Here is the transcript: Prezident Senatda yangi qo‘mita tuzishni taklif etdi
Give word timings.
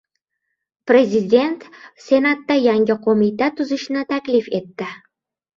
Prezident 0.91 1.59
Senatda 2.05 2.57
yangi 2.63 2.97
qo‘mita 3.05 3.51
tuzishni 3.61 4.05
taklif 4.15 4.53
etdi 4.63 4.91